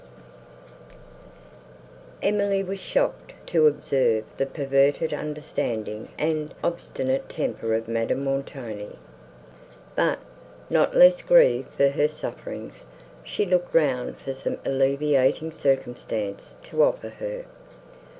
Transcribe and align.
Emily 2.23 2.63
was 2.63 2.79
shocked 2.79 3.33
to 3.45 3.67
observe 3.67 4.23
the 4.35 4.47
perverted 4.47 5.13
understanding 5.13 6.09
and 6.17 6.55
obstinate 6.63 7.29
temper 7.29 7.75
of 7.75 7.87
Madame 7.87 8.23
Montoni; 8.23 8.97
but, 9.95 10.17
not 10.71 10.95
less 10.95 11.21
grieved 11.21 11.69
for 11.75 11.89
her 11.89 12.07
sufferings, 12.07 12.83
she 13.23 13.45
looked 13.45 13.75
round 13.75 14.17
for 14.17 14.33
some 14.33 14.57
alleviating 14.65 15.51
circumstance 15.51 16.57
to 16.63 16.81
offer 16.81 17.09
her. 17.09 17.45